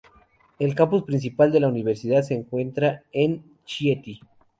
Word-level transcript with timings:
El 0.57 0.73
Campus 0.73 1.03
principal 1.03 1.51
de 1.51 1.59
la 1.59 1.67
universidad 1.67 2.23
se 2.23 2.33
encuentra 2.33 3.03
en 3.11 3.43
Chieti. 3.65 4.19